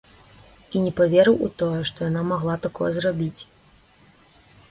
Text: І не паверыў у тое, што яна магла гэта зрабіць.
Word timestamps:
І 0.77 0.79
не 0.85 0.93
паверыў 0.99 1.35
у 1.47 1.49
тое, 1.59 1.81
што 1.91 2.07
яна 2.09 2.23
магла 2.31 2.55
гэта 2.63 2.91
зрабіць. 2.97 3.41